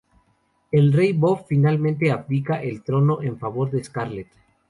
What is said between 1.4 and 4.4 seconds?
finalmente abdica el trono en favor de Scarlet.